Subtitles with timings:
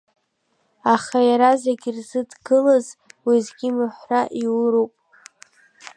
[0.93, 2.85] Аха иара зегь рзы дгылаз,
[3.25, 4.93] уеизгьы маҳәра иуроуп…